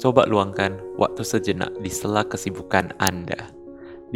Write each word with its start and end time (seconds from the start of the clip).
coba 0.00 0.24
luangkan 0.24 0.80
waktu 0.96 1.20
sejenak 1.20 1.76
di 1.84 1.92
sela 1.92 2.24
kesibukan 2.24 2.96
Anda. 2.96 3.52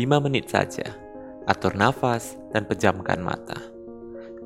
5 0.01 0.25
menit 0.25 0.49
saja, 0.49 0.97
atur 1.45 1.77
nafas 1.77 2.41
dan 2.57 2.65
pejamkan 2.65 3.21
mata. 3.21 3.61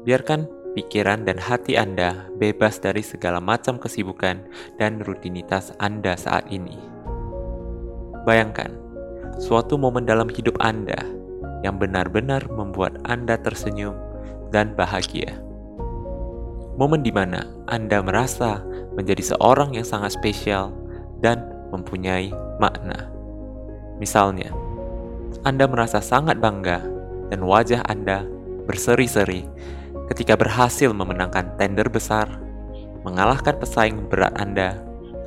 Biarkan 0.03 0.51
pikiran 0.75 1.23
dan 1.23 1.39
hati 1.39 1.79
Anda 1.79 2.27
bebas 2.43 2.83
dari 2.83 3.07
segala 3.07 3.39
macam 3.39 3.79
kesibukan 3.79 4.43
dan 4.83 4.99
rutinitas 5.07 5.71
Anda 5.79 6.19
saat 6.19 6.51
ini. 6.51 6.75
Bayangkan, 8.27 8.75
suatu 9.39 9.79
momen 9.79 10.11
dalam 10.11 10.27
hidup 10.27 10.59
Anda 10.59 10.99
yang 11.63 11.79
benar-benar 11.79 12.51
membuat 12.51 12.99
Anda 13.07 13.39
tersenyum 13.39 13.95
dan 14.51 14.75
bahagia 14.75 15.39
momen 16.79 17.03
di 17.03 17.11
mana 17.11 17.43
Anda 17.67 17.99
merasa 17.99 18.63
menjadi 18.95 19.35
seorang 19.35 19.75
yang 19.75 19.83
sangat 19.83 20.15
spesial 20.15 20.71
dan 21.23 21.43
mempunyai 21.71 22.33
makna. 22.59 23.11
Misalnya, 23.99 24.55
Anda 25.43 25.67
merasa 25.67 25.99
sangat 25.99 26.39
bangga 26.39 26.83
dan 27.29 27.41
wajah 27.45 27.85
Anda 27.87 28.25
berseri-seri 28.65 29.45
ketika 30.13 30.39
berhasil 30.39 30.91
memenangkan 30.93 31.57
tender 31.61 31.87
besar, 31.93 32.29
mengalahkan 33.05 33.57
pesaing 33.61 34.09
berat 34.09 34.35
Anda, 34.41 34.81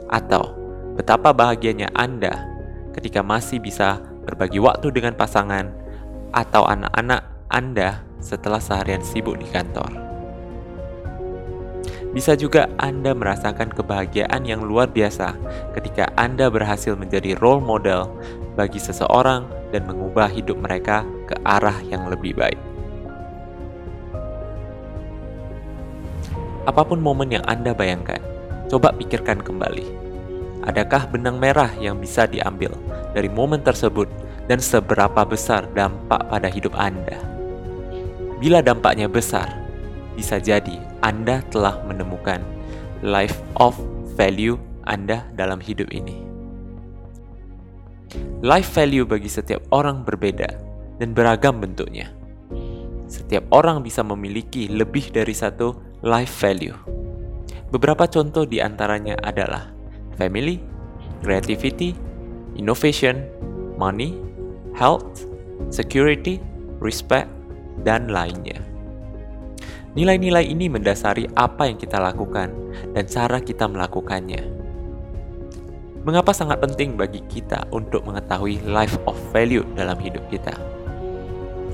atau 0.10 0.56
betapa 0.98 1.32
bahagianya 1.32 1.92
Anda 1.94 2.48
ketika 2.92 3.24
masih 3.24 3.62
bisa 3.64 4.02
berbagi 4.28 4.60
waktu 4.60 4.92
dengan 4.92 5.16
pasangan 5.16 5.72
atau 6.36 6.68
anak-anak 6.68 7.22
Anda 7.52 8.04
setelah 8.22 8.62
seharian 8.62 9.04
sibuk 9.04 9.40
di 9.40 9.48
kantor. 9.50 10.11
Bisa 12.12 12.36
juga 12.36 12.68
Anda 12.76 13.16
merasakan 13.16 13.72
kebahagiaan 13.72 14.44
yang 14.44 14.68
luar 14.68 14.92
biasa 14.92 15.32
ketika 15.80 16.12
Anda 16.20 16.52
berhasil 16.52 16.92
menjadi 17.00 17.40
role 17.40 17.64
model 17.64 18.12
bagi 18.60 18.84
seseorang 18.84 19.48
dan 19.72 19.88
mengubah 19.88 20.28
hidup 20.28 20.60
mereka 20.60 21.08
ke 21.24 21.40
arah 21.48 21.80
yang 21.88 22.12
lebih 22.12 22.36
baik. 22.36 22.60
Apa 26.68 26.84
pun 26.84 27.00
momen 27.00 27.32
yang 27.32 27.48
Anda 27.48 27.72
bayangkan, 27.72 28.20
coba 28.68 28.92
pikirkan 28.92 29.40
kembali. 29.40 29.88
Adakah 30.68 31.10
benang 31.10 31.40
merah 31.42 31.72
yang 31.80 31.98
bisa 31.98 32.28
diambil 32.28 32.76
dari 33.16 33.32
momen 33.32 33.64
tersebut 33.64 34.06
dan 34.46 34.62
seberapa 34.62 35.26
besar 35.26 35.66
dampak 35.74 36.28
pada 36.28 36.52
hidup 36.52 36.76
Anda? 36.76 37.18
Bila 38.38 38.62
dampaknya 38.62 39.10
besar, 39.10 39.61
bisa 40.22 40.38
jadi 40.38 40.78
anda 41.02 41.42
telah 41.50 41.82
menemukan 41.90 42.46
life 43.02 43.42
of 43.58 43.74
value 44.14 44.54
Anda 44.86 45.26
dalam 45.34 45.58
hidup 45.58 45.90
ini. 45.90 46.22
Life 48.46 48.70
value 48.78 49.06
bagi 49.10 49.26
setiap 49.26 49.66
orang 49.74 50.06
berbeda 50.06 50.50
dan 51.02 51.18
beragam 51.18 51.58
bentuknya. 51.58 52.14
Setiap 53.10 53.50
orang 53.50 53.82
bisa 53.82 54.06
memiliki 54.06 54.70
lebih 54.70 55.10
dari 55.10 55.34
satu 55.34 55.74
life 56.06 56.32
value. 56.38 56.78
Beberapa 57.74 58.06
contoh 58.06 58.46
di 58.46 58.62
antaranya 58.62 59.18
adalah 59.26 59.74
family, 60.22 60.62
creativity, 61.26 61.98
innovation, 62.62 63.26
money, 63.74 64.14
health, 64.78 65.26
security, 65.74 66.38
respect, 66.78 67.30
dan 67.82 68.12
lainnya. 68.12 68.71
Nilai-nilai 69.92 70.48
ini 70.48 70.72
mendasari 70.72 71.28
apa 71.36 71.68
yang 71.68 71.76
kita 71.76 72.00
lakukan 72.00 72.48
dan 72.96 73.04
cara 73.12 73.44
kita 73.44 73.68
melakukannya. 73.68 74.40
Mengapa 76.08 76.32
sangat 76.32 76.64
penting 76.64 76.96
bagi 76.96 77.20
kita 77.28 77.68
untuk 77.76 78.08
mengetahui 78.08 78.64
life 78.72 78.96
of 79.04 79.20
value 79.36 79.68
dalam 79.76 80.00
hidup 80.00 80.24
kita? 80.32 80.56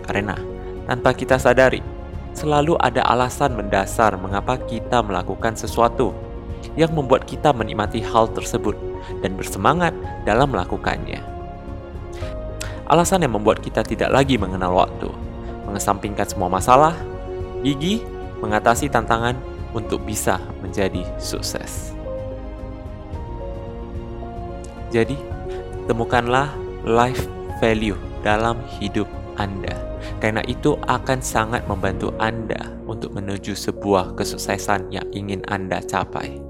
Karena 0.01 0.33
tanpa 0.89 1.13
kita 1.13 1.37
sadari, 1.37 1.79
selalu 2.33 2.73
ada 2.81 3.05
alasan 3.05 3.53
mendasar 3.53 4.17
mengapa 4.17 4.57
kita 4.65 5.05
melakukan 5.05 5.53
sesuatu 5.53 6.09
yang 6.73 6.89
membuat 6.97 7.29
kita 7.29 7.53
menikmati 7.53 8.01
hal 8.01 8.33
tersebut 8.33 8.73
dan 9.21 9.37
bersemangat 9.37 9.93
dalam 10.25 10.49
melakukannya. 10.49 11.21
Alasan 12.89 13.21
yang 13.21 13.37
membuat 13.37 13.61
kita 13.61 13.85
tidak 13.85 14.09
lagi 14.09 14.41
mengenal 14.41 14.73
waktu, 14.73 15.07
mengesampingkan 15.69 16.25
semua 16.25 16.49
masalah, 16.49 16.97
gigi 17.63 18.16
mengatasi 18.39 18.87
tantangan 18.87 19.37
untuk 19.75 20.01
bisa 20.07 20.39
menjadi 20.63 21.03
sukses. 21.19 21.93
Jadi, 24.87 25.19
temukanlah 25.85 26.49
life 26.87 27.27
value 27.59 27.99
dalam 28.23 28.57
hidup 28.79 29.05
Anda, 29.35 29.75
karena 30.23 30.41
itu 30.47 30.79
akan 30.87 31.19
sangat 31.19 31.67
membantu 31.67 32.15
Anda 32.17 32.71
untuk 32.87 33.11
menuju 33.13 33.53
sebuah 33.53 34.15
kesuksesan 34.15 34.95
yang 34.95 35.05
ingin 35.11 35.43
Anda 35.51 35.83
capai. 35.83 36.46